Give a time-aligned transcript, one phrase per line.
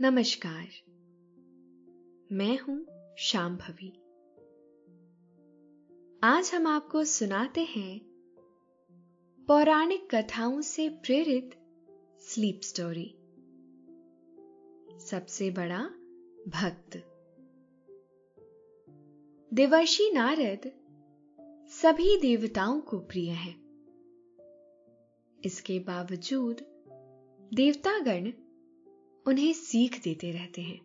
[0.00, 0.68] नमस्कार।
[2.32, 2.86] मैं हूँ
[3.18, 3.90] शाम भवी
[6.22, 8.00] आज हम आपको सुनाते हैं
[9.48, 11.50] पौराणिक कथाओं से प्रेरित
[12.20, 13.06] स्लीप स्टोरी
[14.98, 15.82] सबसे बड़ा
[16.48, 16.96] भक्त।
[19.52, 20.70] देवर्षि नारद
[21.72, 23.56] सभी देवताओं को प्रिय हैं।
[25.44, 26.56] इसके बावजूद
[27.54, 28.32] देवतागण
[29.26, 30.80] उन्हें सीख देते रहते हैं।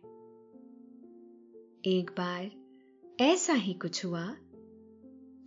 [1.86, 2.50] एक बार
[3.20, 4.36] ऐसा ही कुछ हुआ,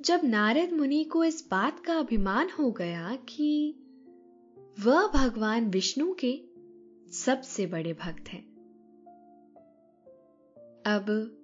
[0.01, 3.75] जब नारद मुनि को इस बात का अभिमान हो गया कि
[4.79, 6.41] वह भगवान विष्णु के
[7.11, 8.51] सबसे बड़े भक्त हैं।
[10.85, 11.37] अब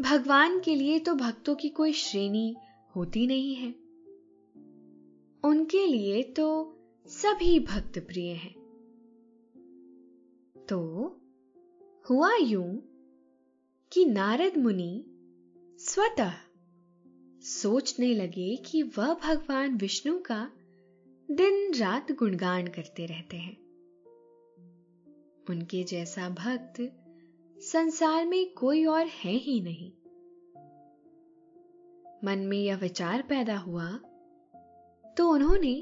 [0.00, 2.56] भगवान के लिए तो भक्तों की कोई श्रेणी
[2.96, 3.74] होती नहीं है।
[5.44, 8.59] उनके लिए तो सभी भक्त प्रिय हैं।
[10.70, 10.78] तो
[12.10, 12.82] हुआ यूँ
[13.92, 15.04] कि नारद मुनि
[15.78, 16.32] स्वतः
[17.40, 20.52] सोचने लगे कि वह भगवान विष्णु का
[21.30, 23.56] दिन रात गुणगान करते रहते हैं।
[25.50, 26.80] उनके जैसा भक्त
[27.62, 29.92] संसार में कोई और है ही नहीं।
[32.24, 33.90] मन में यह विचार पैदा हुआ
[35.16, 35.74] तो उन्होंने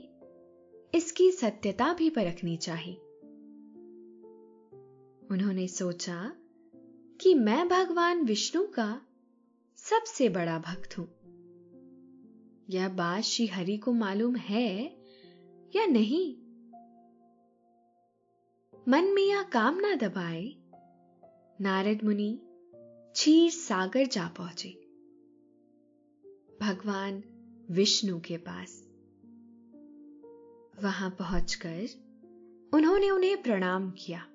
[0.94, 3.00] इसकी सत्यता भी परखनी चाहिए।
[5.30, 6.32] उन्होंने सोचा
[7.20, 9.00] कि मैं भगवान विष्णु का
[9.76, 11.18] सबसे बड़ा भक्त हूँ।
[12.70, 14.96] यह बात श्री हरि को मालूम है
[15.76, 16.36] या नहीं?
[18.88, 20.54] मन में यह कामना दबाए,
[21.60, 22.40] नारद मुनि
[23.14, 24.70] क्षीर सागर जा पहुँचे।
[26.60, 27.22] भगवान
[27.70, 28.88] विष्णु के पास।
[30.84, 31.86] वहाँ पहुंचकर
[32.74, 34.26] उन्होंने उन्हें प्रणाम किया।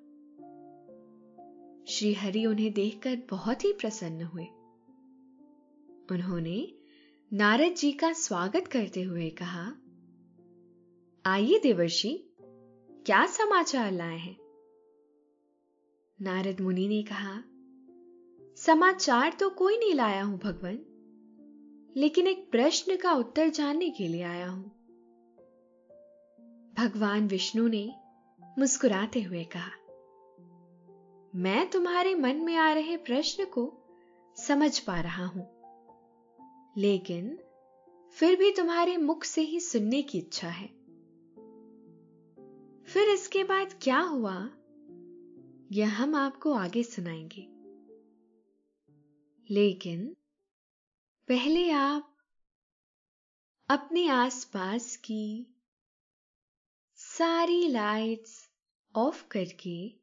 [1.94, 4.44] श्री हरि उन्हें देखकर बहुत ही प्रसन्न हुए।
[6.12, 6.74] उन्होंने
[7.34, 9.74] नारद जी का स्वागत करते हुए कहा,
[11.26, 12.34] आइए देवर्षि,
[13.06, 14.38] क्या समाचार लाए हैं?
[16.22, 17.44] नारद मुनि ने कहा,
[18.56, 20.80] समाचार तो कोई नहीं लाया हूँ भगवान,
[21.96, 24.66] लेकिन एक प्रश्न का उत्तर जानने के लिए आया हूँ।
[26.78, 27.96] भगवान विष्णु ने
[28.60, 29.83] मुस्कुराते हुए कहा
[31.36, 33.78] मैं तुम्हारे मन में आ रहे प्रश्न को
[34.38, 35.62] समझ पा रहा हूँ।
[36.78, 37.40] लेकिन
[38.14, 40.68] फिर भी तुम्हारे मुख से ही सुनने की इच्छा है।
[42.84, 44.50] फिर इसके बाद क्या हुआ,
[45.72, 47.48] यह हम आपको आगे सुनाएँगे।
[49.54, 50.16] लेकिन
[51.28, 52.18] पहले आप
[53.70, 55.56] अपने आसपास की
[56.96, 58.50] सारी लाइट्स
[58.96, 60.03] ऑफ़ करके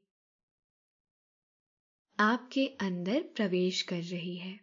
[2.21, 4.59] आपके अंदर प्रवेश कर रही है।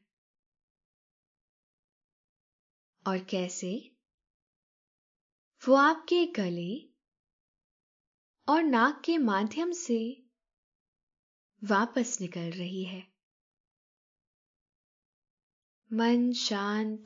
[3.07, 3.97] और कैसे?
[5.69, 6.89] वो आपके गले
[8.49, 10.25] और नाक के माध्यम से
[11.65, 13.01] वापस निकल रही है।
[15.93, 17.05] मन शांत,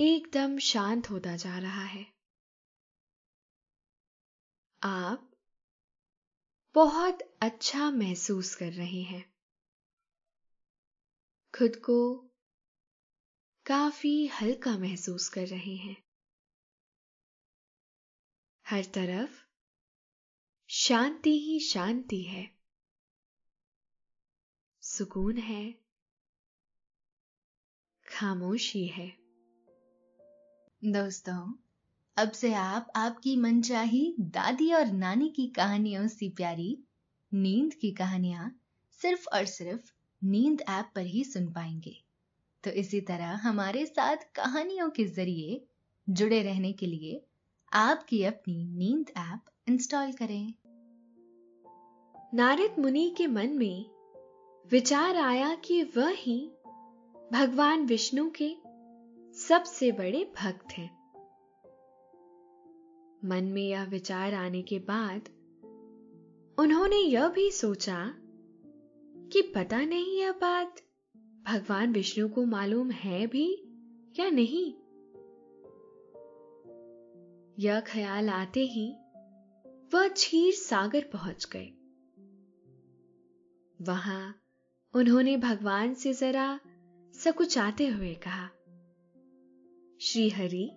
[0.00, 2.06] एकदम शांत होता जा रहा है।
[4.82, 5.27] आप
[6.74, 9.32] बहुत अच्छा महसूस कर रहे हैं।
[11.54, 12.16] खुद को
[13.66, 15.96] काफ़ी हल्का महसूस कर रहे हैं।
[18.66, 19.30] हर तरफ़
[20.68, 22.50] शांति ही शांति है।
[24.82, 25.72] सुकून है।
[28.08, 29.08] खामोशी है।
[30.84, 31.67] दोस्तों
[32.18, 36.78] अब से आप आपकी मनचाही दादी और नानी की कहानियों से प्यारी
[37.34, 38.60] नींद की कहानियाँ
[39.02, 39.92] सिर्फ़ और सिर्फ़
[40.24, 42.04] नींद ऐप पर ही सुन पाएँगे।
[42.64, 45.64] तो इसी तरह हमारे साथ कहानियों के ज़रिए
[46.10, 47.24] जुड़े रहने के लिए
[47.72, 50.54] आपकी अपनी नींद ऐप इंस्टॉल करें।
[52.34, 53.86] नारद मुनि के मन में
[54.70, 56.50] विचार आया कि वह ही
[57.32, 58.56] भगवान विष्णु के
[59.38, 60.97] सबसे बड़े भक्त हैं।
[63.24, 65.28] मन में यह विचार आने के बाद
[66.58, 68.14] उन्होंने यह भी सोचा
[69.32, 70.80] कि पता नहीं यह बात
[71.46, 73.64] भगवान विष्णु को मालूम है भी
[74.20, 74.72] या नहीं।
[77.58, 78.96] यह ख्याल आते ही
[79.94, 81.72] वह क्षीर सागर पहुँच गए।
[83.84, 84.40] वहाँ
[84.94, 86.60] उन्होंने भगवान से जरा
[87.14, 88.48] सकुचाते हुए कहा
[90.00, 90.70] श्री हरि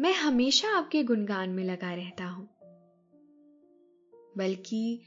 [0.00, 2.48] मैं हमेशा आपके गुणगान में लगा रहता हूँ।
[4.36, 5.00] बल्कि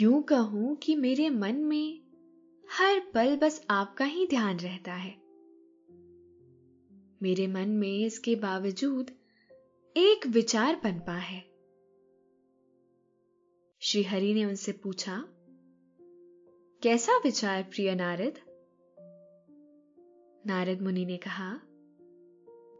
[0.00, 2.00] यूँ कहूँ कि मेरे मन में
[2.72, 5.14] हर पल बस आपका ही ध्यान रहता है।
[7.22, 9.10] मेरे मन में इसके बावजूद
[9.96, 11.40] एक विचार पनपा है।
[13.80, 15.24] श्री हरि ने उनसे पूछा,
[16.82, 18.34] कैसा विचार प्रिय नारद?
[20.46, 21.54] नारद मुनि ने कहा,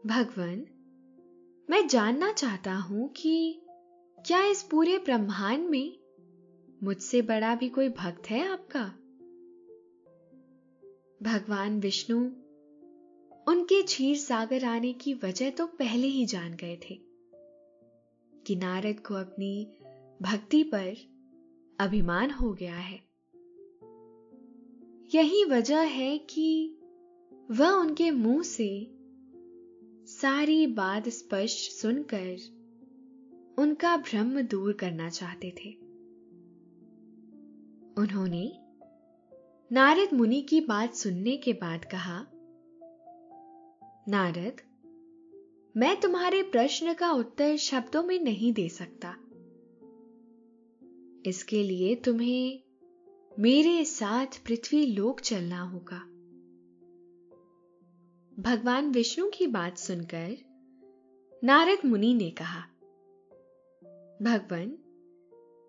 [0.05, 0.76] भगवान
[1.69, 3.61] मैं जानना चाहता हूँ कि
[4.25, 5.99] क्या इस पूरे ब्रह्मांड में
[6.83, 8.85] मुझसे बड़ा भी कोई भक्त है आपका?
[11.23, 12.17] भगवान विष्णु,
[13.47, 16.99] उनके क्षीर सागर आने की वजह तो पहले ही जान गए थे।
[18.47, 19.67] कि नारद को अपनी
[20.21, 20.95] भक्ति पर
[21.79, 22.99] अभिमान हो गया है।
[25.15, 26.77] यही वजह है कि
[27.51, 28.96] वह उनके मुँह से
[30.21, 32.37] सारी बात स्पष्ट सुनकर
[33.57, 35.69] उनका भ्रम दूर करना चाहते थे।
[37.97, 38.59] उन्होंने
[39.71, 42.27] नारद मुनि की बात सुनने के बाद कहा,
[44.07, 44.61] नारद,
[45.77, 49.15] मैं तुम्हारे प्रश्न का उत्तर शब्दों में नहीं दे सकता।
[51.29, 52.59] इसके लिए तुम्हें
[53.39, 56.16] मेरे साथ पृथ्वी लोक चलना होगा।
[58.39, 60.37] भगवान विष्णु की बात सुनकर
[61.43, 62.59] नारद मुनि ने कहा,
[64.21, 64.77] भगवान,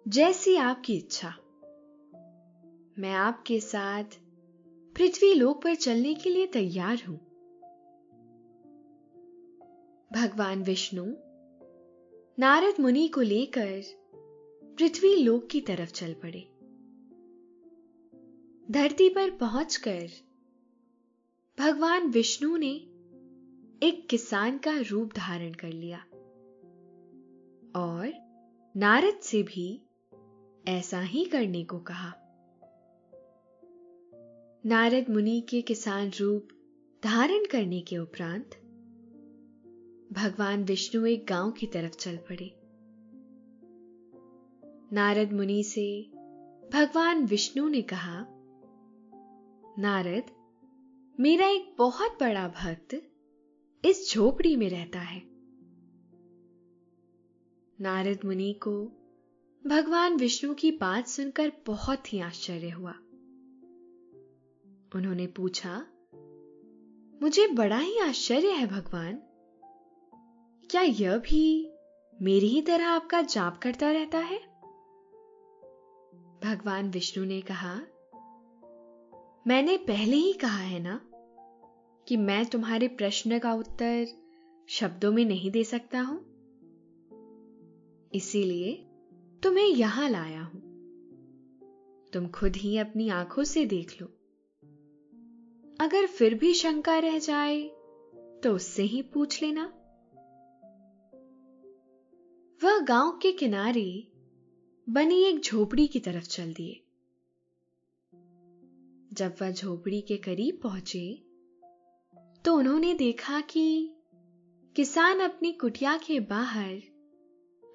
[0.09, 1.29] जैसी आपकी इच्छा,
[2.99, 4.05] मैं आपके साथ
[4.97, 7.17] पृथ्वी लोक पर चलने के लिए तैयार हूँ।
[10.13, 11.07] भगवान विष्णु
[12.39, 13.83] नारद मुनि को लेकर
[14.79, 16.49] पृथ्वी लोक की तरफ़ चल पड़े।
[18.71, 20.28] धरती पर पहुंचकर
[21.59, 22.73] भगवान विष्णु ने
[23.83, 25.99] एक किसान का रूप धारण कर लिया।
[27.77, 28.13] और
[28.77, 29.83] नारद से भी
[30.69, 32.13] ऐसा ही करने को कहा।
[34.67, 36.49] नारद मुनि के किसान रूप
[37.05, 38.51] धारण करने के उपरांत
[40.13, 42.55] भगवान विष्णु एक गाँव की तरफ़ चल पड़े।
[44.93, 46.03] नारद मुनि से
[46.73, 48.27] भगवान विष्णु ने कहा,
[49.79, 50.38] नारद
[51.21, 53.03] मेरा एक बहुत बड़ा भक्त
[53.85, 55.23] इस झोपड़ी में रहता है।
[57.81, 58.85] नारद मुनि को
[59.67, 62.93] भगवान विष्णु की बात सुनकर बहुत ही आश्चर्य हुआ।
[64.95, 65.87] उन्होंने पूछा,
[67.23, 69.23] मुझे बड़ा ही आश्चर्य है भगवान।
[70.71, 71.73] क्या यह भी
[72.23, 74.39] मेरी ही तरह आपका जाप करता रहता है?
[76.45, 77.75] भगवान विष्णु ने कहा,
[79.47, 81.08] मैंने पहले ही कहा है ना
[82.09, 84.07] कि मैं तुम्हारे प्रश्न का उत्तर
[84.69, 86.19] शब्दों में नहीं दे सकता हूँ?
[88.15, 88.73] इसीलिए
[89.43, 90.61] तुम्हें यहाँ लाया हूँ।
[92.13, 94.07] तुम खुद ही अपनी आँखों से देख लो।
[95.81, 97.63] अगर फिर भी शंका रह जाए
[98.43, 99.65] तो उससे ही पूछ लेना।
[102.65, 104.09] वह गाँव के किनारे
[104.89, 106.81] बनी एक झोपड़ी की तरफ़ चल दिए।
[109.13, 111.28] जब वह झोपड़ी के करीब पहुँचे
[112.45, 113.95] तो उन्होंने देखा कि
[114.77, 116.75] किसान अपनी कुटिया के बाहर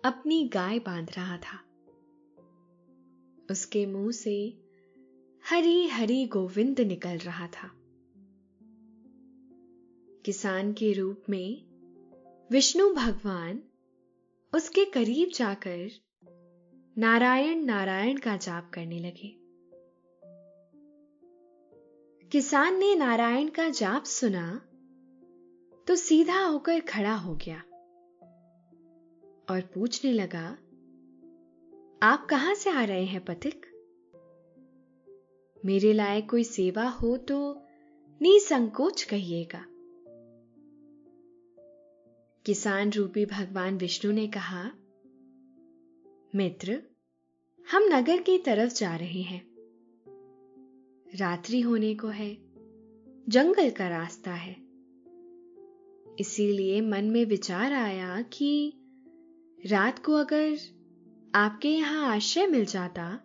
[0.06, 1.60] अपनी गाय बाँध रहा था।
[3.52, 4.62] उसके मुँह से
[5.50, 7.72] हरी हरी गोविंद निकल रहा था।
[10.26, 11.66] किसान के रूप में
[12.52, 13.64] विष्णु भगवान
[14.54, 15.90] उसके करीब जाकर
[16.98, 19.43] नारायण नारायण का जाप करने लगे।
[22.34, 24.62] किसान ने नारायण का जाप सुना
[25.88, 27.58] तो सीधा होकर खड़ा हो गया
[29.50, 30.58] और पूछने लगा,
[32.08, 33.66] आप कहाँ से आ रहे हैं पथिक?
[35.66, 37.62] मेरे लायक कोई सेवा हो तो
[38.22, 39.66] निसंकोच कहिएगा।
[42.46, 44.72] किसान रूपी भगवान विष्णु ने कहा,
[46.36, 46.84] मित्र,
[47.72, 49.53] हम नगर की तरफ़ जा रहे हैं।
[51.16, 52.38] रात्रि होने को है।
[53.30, 54.56] जंगल का रास्ता है।
[56.20, 58.74] इसीलिए मन में विचार आया कि
[59.66, 60.58] रात को अगर
[61.36, 63.16] आपके यहाँ आश्रय मिल जाता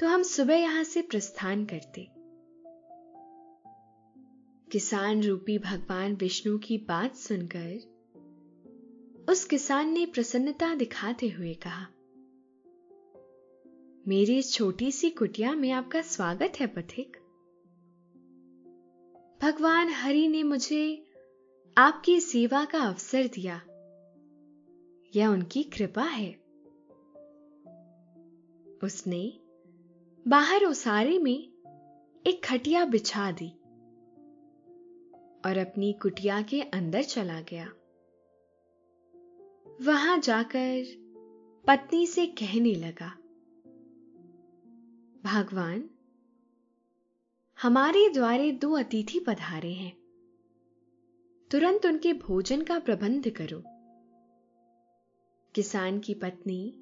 [0.00, 2.08] तो हम सुबह यहाँ से प्रस्थान करते।
[4.72, 7.92] किसान रूपी भगवान विष्णु की बात सुनकर
[9.28, 11.86] उस किसान ने प्रसन्नता दिखाते हुए कहा
[14.08, 17.16] मेरी इस छोटी सी कुटिया में आपका स्वागत है, पथिक।
[19.42, 21.06] भगवान हरि ने मुझे
[21.78, 23.62] आपकी सेवा का अवसर दिया।
[25.16, 26.32] यह उनकी कृपा है।
[28.84, 29.40] उसने
[30.28, 31.38] बाहर उसारे में
[32.26, 33.50] एक खटिया बिछा दी
[35.46, 37.72] और अपनी कुटिया के अंदर चला गया।
[39.82, 40.84] वहाँ जाकर
[41.66, 43.18] पत्नी से कहने लगा
[45.24, 45.90] भगवान,
[47.62, 49.92] हमारे द्वारे दो अतिथि पधारे हैं।
[51.50, 53.62] तुरंत उनके भोजन का प्रबंध करो।
[55.54, 56.74] किसान की पत्नी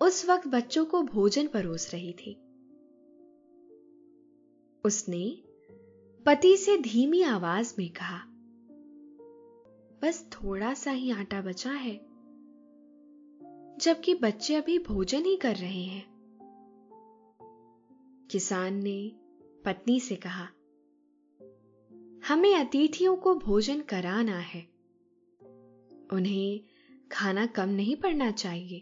[0.00, 2.34] उस वक्त बच्चों को भोजन परोस रही थी।
[4.84, 5.42] उसने
[6.26, 8.18] पति से धीमी आवाज़ में कहा,
[10.02, 11.96] बस थोड़ा सा ही आटा बचा है,
[13.78, 16.15] जबकि बच्चे अभी भोजन ही कर रहे हैं।
[18.30, 19.12] किसान ने
[19.64, 20.48] पत्नी से कहा,
[22.28, 24.62] हमें अतिथियों को भोजन कराना है।
[26.12, 26.60] उन्हें
[27.12, 28.80] खाना कम नहीं पड़ना चाहिए।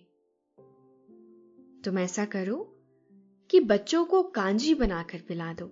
[1.85, 2.85] तुम ऐसा करो
[3.51, 5.67] कि बच्चों को कांजी बनाकर पिला दो।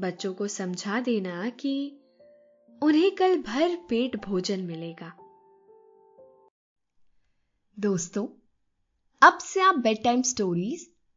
[0.00, 2.00] बच्चों को समझा देना कि
[2.82, 5.12] उन्हें कल भर पेट भोजन मिलेगा।
[7.78, 8.26] दोस्तों,
[9.22, 10.93] अब से आप bedtime stories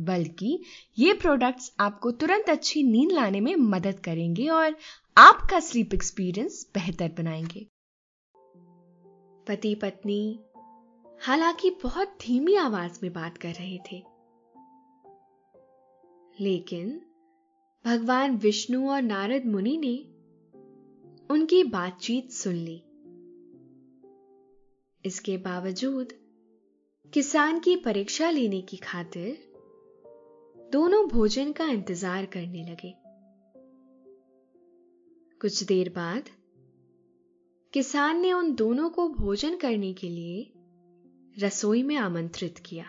[0.00, 0.62] बल्कि
[0.98, 4.76] ये प्रोडक्ट्स आपको तुरंत अच्छी नींद लाने में मदद करेंगे और
[5.18, 7.66] आपका स्लीप एक्सपीरियंस बेहतर बनाएँगे।
[9.48, 10.40] पति पत्नी,
[11.20, 14.02] हालाँकि बहुत धीमी आवाज़ में बात कर रहे थे।
[16.40, 17.02] लेकिन
[17.84, 19.96] भगवान विष्णु और नारद मुनि ने
[21.30, 22.82] उनकी बातचीत सुन ली।
[25.04, 26.12] इसके बावजूद
[27.14, 29.43] किसान की परीक्षा लेने की खातिर
[30.74, 32.94] दोनों भोजन का इंतज़ार करने लगे।
[35.40, 36.24] कुछ देर बाद,
[37.72, 40.52] किसान ने उन दोनों को भोजन करने के लिए
[41.38, 42.84] रसोई में आमंत्रित किया।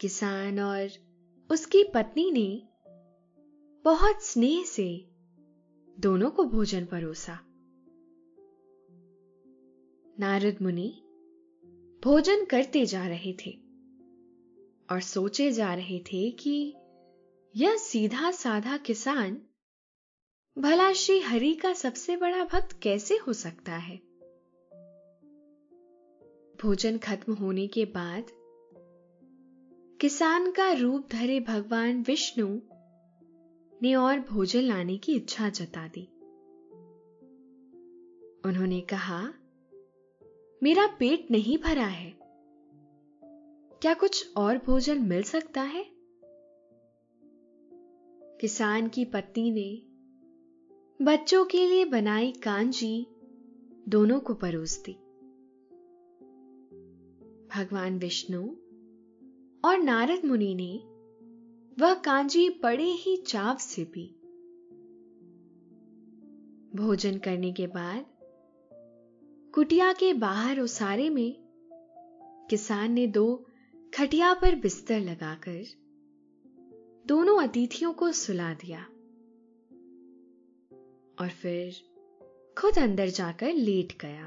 [0.00, 0.88] किसान और
[1.50, 2.62] उसकी पत्नी ने
[3.84, 5.06] बहुत स्नेह से
[5.98, 7.38] दोनों को भोजन परोसा।
[10.18, 11.02] नारद मुनि
[12.04, 13.65] भोजन करते जा रहे थे।
[14.90, 16.74] और सोचे जा रहे थे कि
[17.56, 19.42] यह सीधा साधा किसान
[20.58, 23.96] भला श्री हरि का सबसे बड़ा भक्त कैसे हो सकता है?
[26.62, 28.26] भोजन खत्म होने के बाद
[30.00, 32.60] किसान का रूप धरे भगवान विष्णु
[33.82, 36.08] ने और भोजन लाने की इच्छा जता दी।
[38.48, 39.34] उन्होंने कहा,
[40.62, 42.15] मेरा पेट नहीं भरा है।
[43.82, 45.86] क्या कुछ और भोजन मिल सकता है?
[48.40, 49.82] किसान की पत्नी ने
[51.04, 53.06] बच्चों के लिए बनाई कांजी
[53.88, 54.92] दोनों को परोस दी।
[57.56, 58.48] भगवान विष्णु
[59.64, 60.78] और नारद मुनि ने
[61.82, 64.06] वह कांजी बड़े ही चाव से पी।
[66.76, 68.06] भोजन करने के बाद
[69.54, 71.36] कुटिया के बाहर उसारे में
[72.50, 73.45] किसान ने दो
[73.96, 75.64] खटिया पर बिस्तर लगाकर
[77.06, 78.82] दोनों अतिथियों को सुला दिया
[81.20, 81.74] और फिर
[82.58, 84.26] खुद अंदर जाकर लेट गया।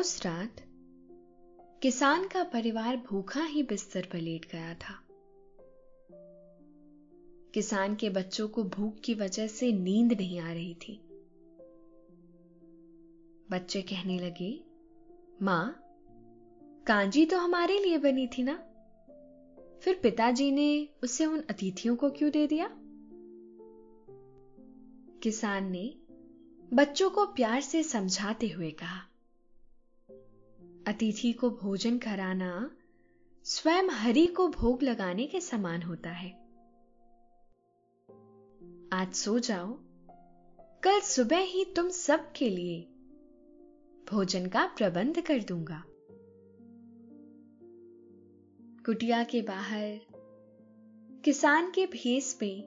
[0.00, 0.56] उस रात
[1.82, 5.04] किसान का परिवार भूखा ही बिस्तर पर लेट गया था।
[7.54, 11.00] किसान के बच्चों को भूख की वजह से नींद नहीं आ रही थी।
[13.50, 14.64] बच्चे कहने लगे,
[15.42, 15.80] माँ
[16.86, 18.54] कांजी तो हमारे लिए बनी थी ना।
[19.82, 22.68] फिर पिताजी ने उसे उन अतिथियों को क्यों दे दिया?
[25.22, 25.94] किसान ने
[26.74, 28.98] बच्चों को प्यार से समझाते हुए कहा,
[30.86, 32.70] अतिथि को भोजन कराना
[33.44, 36.30] स्वयं हरि को भोग लगाने के समान होता है।
[38.92, 39.72] आज सो जाओ,
[40.82, 42.80] कल सुबह ही तुम सब के लिए
[44.10, 45.82] भोजन का प्रबंध कर दूँगा।
[48.86, 50.00] कुटिया के बाहर,
[51.24, 52.62] किसान के भेस में,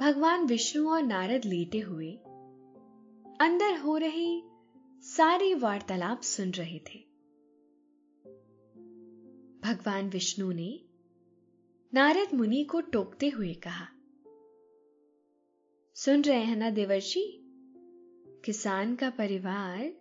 [0.00, 2.12] भगवान विष्णु और नारद लेटे हुए,
[3.40, 4.42] अंदर हो रही
[5.02, 6.98] सारी वार्तालाप सुन रहे थे।
[9.68, 10.80] भगवान विष्णु ने
[11.94, 13.88] नारद मुनि को टोकते हुए कहा,
[15.94, 17.40] सुन रहे हैं ना देवर्षि?
[18.44, 19.92] किसान का परिवार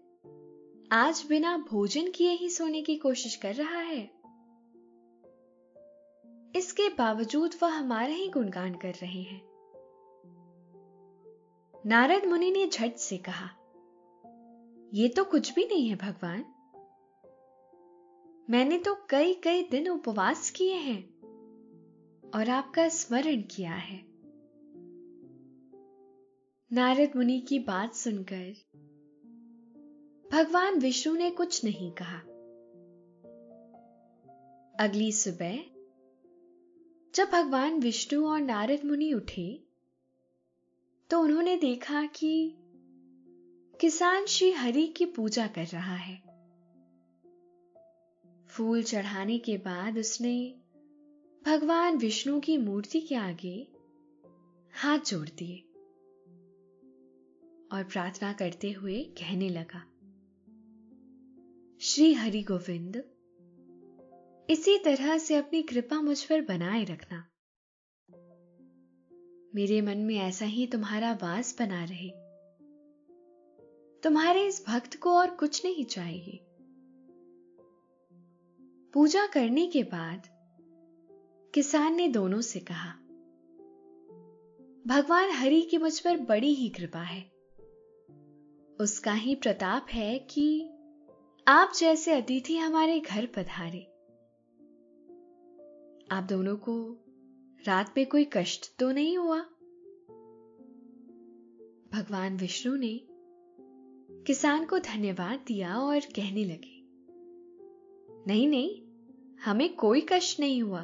[0.92, 4.19] आज बिना भोजन किए ही सोने की कोशिश कर रहा है।
[6.56, 9.42] इसके बावजूद वह हमारे ही गुणगान कर रहे हैं।
[11.86, 13.50] नारद मुनि ने झट से कहा
[14.94, 16.46] यह तो कुछ भी नहीं है भगवान।
[18.50, 21.02] मैंने तो कई कई दिन उपवास किए हैं
[22.36, 24.02] और आपका स्मरण किया है
[26.72, 28.54] नारद मुनि की बात सुनकर
[30.32, 32.20] भगवान विष्णु ने कुछ नहीं कहा।
[34.84, 35.79] अगली सुबह
[37.14, 39.64] जब भगवान विष्णु और नारद मुनि उठे
[41.10, 42.56] तो उन्होंने देखा कि
[43.80, 46.16] किसान श्री हरि की पूजा कर रहा है।
[48.48, 50.56] फूल चढ़ाने के बाद उसने
[51.46, 53.68] भगवान विष्णु की मूर्ति के आगे
[54.74, 55.58] हाथ जोड़ दिए
[57.72, 59.84] और प्रार्थना करते हुए कहने लगा,
[61.82, 63.04] श्री हरि गोविंद
[64.50, 67.28] इसी तरह से अपनी कृपा मुझ पर बनाए रखना।
[69.56, 72.10] मेरे मन में ऐसा ही तुम्हारा वास बना रहे।
[74.04, 76.40] तुम्हारे इस भक्त को और कुछ नहीं चाहिए।
[78.94, 80.24] पूजा करने के बाद
[81.54, 82.92] किसान ने दोनों से कहा,
[84.88, 87.32] भगवान हरि की मुझ पर बड़ी ही कृपा है।
[88.80, 90.70] उसका ही प्रताप है कि
[91.48, 93.89] आप जैसे अतिथि हमारे घर पधारे।
[96.12, 96.98] आप दोनों को
[97.68, 99.40] रात में कोई कष्ट तो नहीं हुआ?
[101.94, 103.02] भगवान विष्णु ने
[104.28, 106.80] किसान को धन्यवाद दिया और कहने लगे,
[108.28, 108.82] नहीं नहीं,
[109.46, 110.84] हमें कोई कष्ट नहीं हुआ।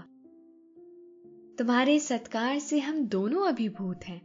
[1.60, 4.22] तुम्हारे सत्कार से हम दोनों अभिभूत हैं।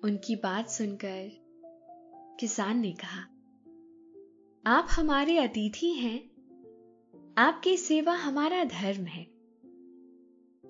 [0.00, 1.30] उनकी बात सुनकर
[2.40, 3.20] किसान ने कहा,
[4.66, 6.33] आप हमारे अतिथि हैं।
[7.38, 9.24] आपकी सेवा हमारा धर्म है।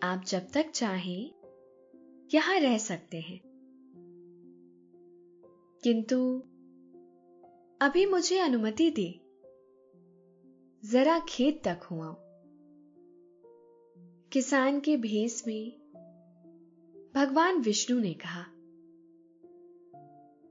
[0.02, 1.30] आप जब तक चाहें,
[2.34, 3.40] यहाँ रह सकते हैं।
[5.82, 6.38] किंतु,
[7.80, 9.20] अभी मुझे अनुमति दे।
[10.88, 12.16] जरा खेत तक हुआ
[14.32, 15.70] किसान के भेस में,
[17.14, 18.44] भगवान विष्णु ने कहा,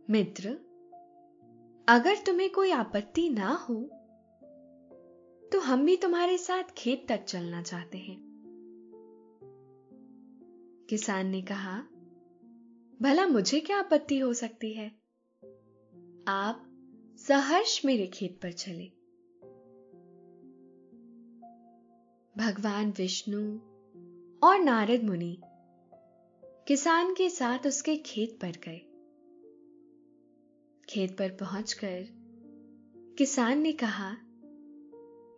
[0.10, 0.49] मित्र,
[1.88, 3.89] अगर तुम्हें कोई आपत्ति ना हो
[5.54, 8.18] तो हम भी तुम्हारे साथ खेत तक चलना चाहते हैं।
[10.89, 11.82] किसान ने कहा,
[13.02, 14.88] भला मुझे क्या आपत्ति हो सकती है?
[16.28, 16.70] आप
[17.18, 18.86] सहर्ष मेरे खेत पर चले।
[22.38, 23.58] भगवान विष्णु
[24.44, 25.42] और नारद मुनि
[26.68, 28.80] किसान के साथ उसके खेत पर गए।
[30.89, 32.08] खेत पर पहुंचकर
[33.18, 34.22] किसान ने कहा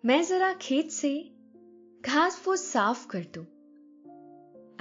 [0.06, 1.36] मैं जरा खेत से
[2.02, 3.42] घास फूस साफ़ कर दू।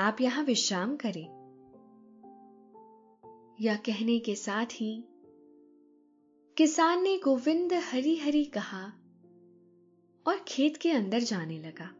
[0.02, 1.24] आप यहाँ विश्राम करें।
[3.60, 5.04] यह कहने के साथ ही,
[6.56, 8.84] किसान ने गोविंद हरी हरी कहा
[10.26, 11.94] और खेत के अंदर जाने लगा।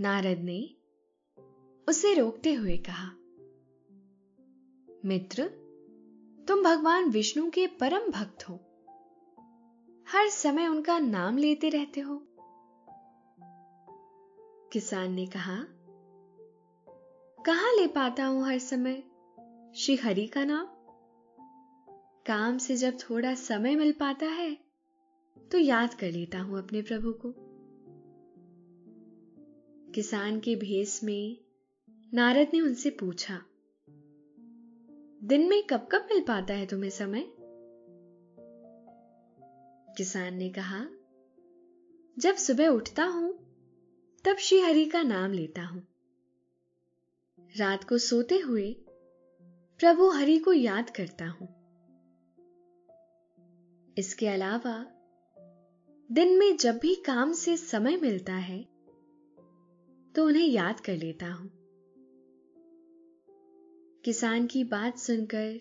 [0.00, 0.70] नारद ने
[1.88, 3.10] उसे रोकते हुए कहा,
[5.04, 5.48] मित्र,
[6.48, 8.60] तुम भगवान विष्णु के परम भक्त हो।
[10.08, 12.16] हर समय उनका नाम लेते रहते हो?
[14.72, 15.56] किसान ने कहा,
[17.38, 18.94] कहाँ ले पाता हूँ हर समय?
[19.76, 20.66] श्री हरि का नाम?
[22.26, 24.54] काम से जब थोड़ा समय मिल पाता है
[25.36, 27.34] तो याद कर लेता हूँ अपने प्रभु को।
[29.92, 31.36] किसान के भेस में
[32.14, 33.40] नारद ने उनसे पूछा,
[35.22, 37.32] दिन में कब कब मिल पाता है तुम्हें समय?
[39.98, 40.86] किसान ने कहा,
[42.18, 43.32] जब सुबह उठता हूँ,
[44.24, 45.82] तब श्री हरि का नाम लेता हूँ।
[47.58, 48.76] रात को सोते हुए
[49.80, 51.48] प्रभु हरि को याद करता हूँ।
[53.98, 54.86] इसके अलावा,
[56.12, 58.62] दिन में जब भी काम से समय मिलता है
[60.14, 61.50] तो उन्हें याद कर लेता हूँ।
[64.04, 65.60] किसान की बात सुनकर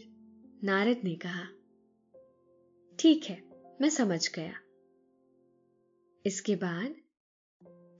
[0.63, 1.43] नारद ने कहा,
[2.99, 3.46] ठीक है
[3.81, 4.53] मैं समझ गया।
[6.25, 6.95] इसके बाद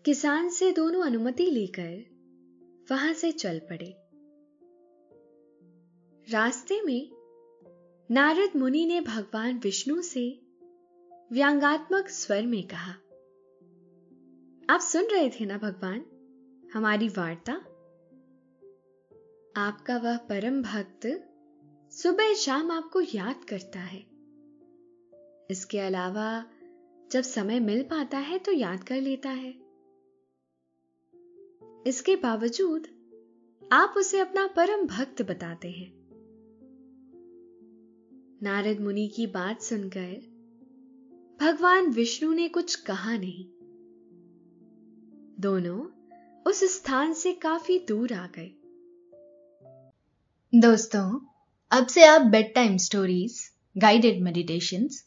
[0.06, 3.94] किसान से दोनों अनुमति लेकर वहाँ से चल पड़े।
[6.32, 7.10] रास्ते में
[8.12, 10.42] नारद मुनि ने भगवान विष्णु से
[11.32, 12.92] व्यंगात्मक स्वर में कहा,
[14.70, 16.06] आप सुन रहे थे ना भगवान?
[16.74, 17.54] हमारी वार्ता?
[19.62, 21.34] आपका वह परम भक्त
[21.92, 24.17] सुबह शाम आपको याद करता है।
[25.52, 26.46] इसके अलावा,
[27.12, 29.52] जब समय मिल पाता है तो याद कर लेता है।
[31.88, 32.88] इसके बावजूद,
[33.72, 35.98] आप उसे अपना परम भक्त बताते हैं।
[38.44, 40.38] नारद मुनि की बात सुनकर,
[41.42, 43.46] भगवान विष्णु ने कुछ कहा नहीं।
[45.40, 45.86] दोनों
[46.48, 48.52] उस स्थान से काफ़ी दूर आ गए।
[50.56, 51.20] दोस्तों,
[51.72, 55.07] अब से आप bed time stories guided meditations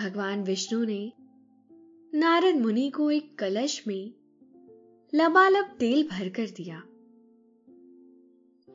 [0.00, 1.12] भगवान विष्णु ने
[2.14, 4.14] नारद मुनि को एक कलश में
[5.14, 6.80] लबालब तेल भरकर दिया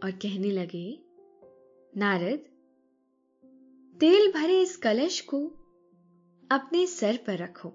[0.03, 0.99] और कहने लगे,
[1.97, 2.39] नारद,
[3.99, 5.47] तेल भरे इस कलश को
[6.51, 7.69] अपने सर पर रखो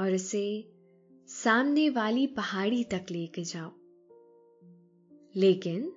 [0.00, 0.72] और इसे
[1.28, 3.72] सामने वाली पहाड़ी तक लेके जाओ।
[5.36, 5.92] लेकिन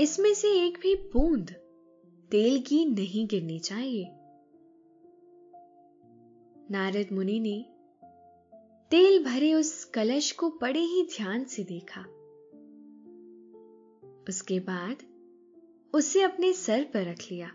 [0.00, 1.50] इसमें से एक भी बूंद
[2.30, 4.15] तेल की नहीं गिरनी चाहिए।
[6.70, 7.66] नारद मुनि ने
[8.90, 12.00] तेल भरे उस कलश को बड़े ही ध्यान से देखा।
[14.28, 14.96] उसके बाद
[15.94, 17.48] उसे अपने सर पर रख लिया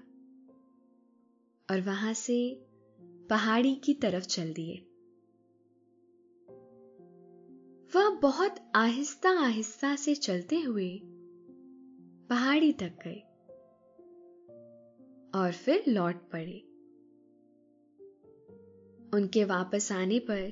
[1.70, 2.64] और वहाँ से
[3.04, 4.76] पहाड़ी की तरफ़ चल दिए।
[7.96, 11.02] वह बहुत आहिस्ता आहिस्ता से चलते हुए
[12.30, 13.20] पहाड़ी तक गए
[15.40, 16.71] और फिर लौट पड़े।
[19.14, 20.52] उनके वापस आने पर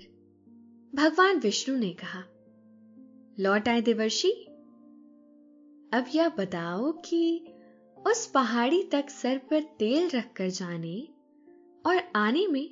[0.96, 2.24] भगवान विष्णु ने कहा,
[3.40, 4.32] लौट आए देवर्षि,
[5.94, 7.46] अब यह बताओ कि
[8.08, 11.08] उस पहाड़ी तक सर पर तेल रखकर जाने
[11.86, 12.70] और आने में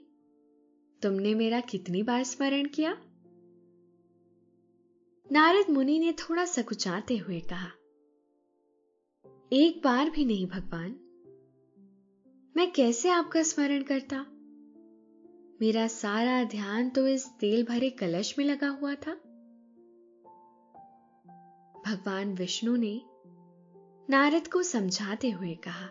[1.01, 2.97] तुमने मेरा कितनी बार स्मरण किया?
[5.31, 7.71] नारद मुनि ने थोड़ा सकुचाते हुए कहा,
[9.53, 10.95] एक बार भी नहीं भगवान,
[12.57, 14.25] मैं कैसे आपका स्मरण करता?
[15.61, 19.13] मेरा सारा ध्यान तो इस तेल भरे कलश में लगा हुआ था।
[21.85, 23.01] भगवान विष्णु ने
[24.09, 25.85] नारद को समझाते हुए कहा,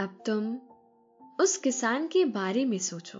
[0.00, 0.56] अब तुम
[1.40, 3.18] उस किसान के बारे में सोचो।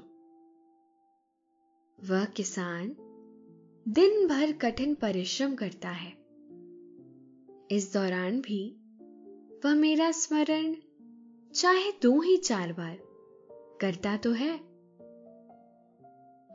[1.98, 2.88] वह किसान
[3.86, 6.12] दिन भर कठिन परिश्रम करता है।
[7.70, 8.64] इस दौरान भी
[9.64, 10.74] वह मेरा स्मरण
[11.54, 13.11] चाहे दो ही चार बार
[13.82, 14.58] करता तो है।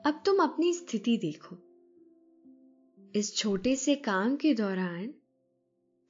[0.06, 1.56] अब तुम अपनी स्थिति देखो।
[3.16, 5.14] इस छोटे से काम के दौरान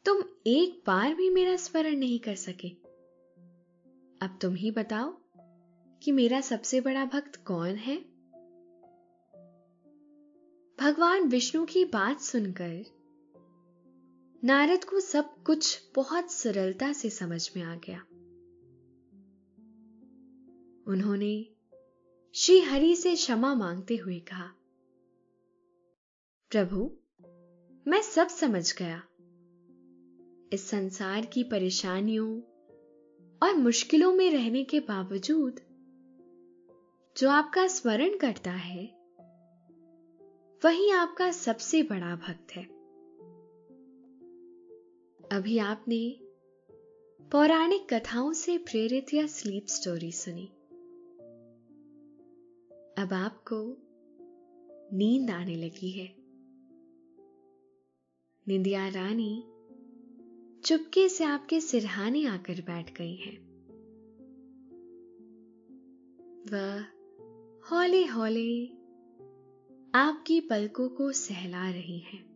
[0.06, 2.70] तुम एक बार भी मेरा स्मरण नहीं कर सके।
[4.22, 5.18] अब तुम ही बताओ
[6.04, 7.98] कि मेरा सबसे बड़ा भक्त कौन है?
[10.80, 12.84] भगवान विष्णु की बात सुनकर
[14.44, 18.07] नारद को सब कुछ बहुत सरलता से समझ में आ गया।
[20.88, 21.50] उन्होंने
[22.36, 24.48] श्री हरि से क्षमा मांगते हुए कहा,
[26.52, 26.92] प्रभु,
[27.88, 29.04] मैं सब समझ गया।
[30.54, 32.42] इस संसार की परेशानियों
[33.44, 35.60] और मुश्किलों में रहने के बावजूद,
[37.18, 38.86] जो आपका स्मरण करता है,
[40.66, 42.64] वही आपका सबसे बड़ा भक्त है।
[45.32, 46.20] अभी आपने
[47.32, 50.50] पौराणिक कथाओं से प्रेरित यह स्लीप स्टोरी सुनी।
[52.98, 53.78] अब आपको
[54.98, 56.16] नींद आने लगी है।
[58.48, 59.44] निंदिया रानी
[60.66, 63.38] चुपके से आपके सिरहाने आकर बैठ गई है।
[66.52, 66.82] वह
[67.72, 68.68] हौले हौले
[69.96, 72.28] आपकी पलकों को सहला रही हैं।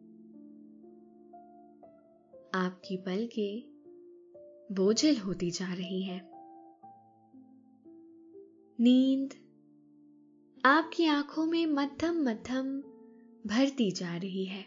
[2.53, 3.71] आपकी पलकें
[4.71, 6.31] बोझल होती जा रही है।
[8.79, 9.50] नींद
[10.65, 12.81] आपकी आँखों में मध्यम मध्यम
[13.47, 14.61] भरती जा रही है।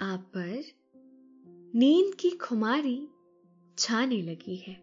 [0.00, 0.64] आप पर
[1.74, 3.08] नींद की खुमारी
[3.78, 4.74] छाने लगी है।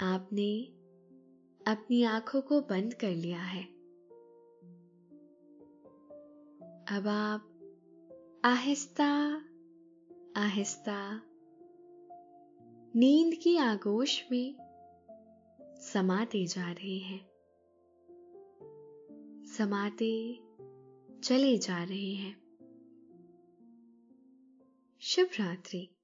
[0.00, 0.64] आपने
[1.72, 3.64] अपनी आँखों को बंद कर लिया है।
[6.98, 7.50] अब आप
[8.44, 9.42] आहिस्ता
[10.36, 11.22] आहिस्ता
[12.96, 14.67] नींद की आगोश में
[15.92, 17.30] समाते जा रहे हैं।
[19.46, 20.40] समाते
[21.22, 22.42] चले जा रहे हैं।
[25.00, 25.97] शिवरात्रि रात्रि।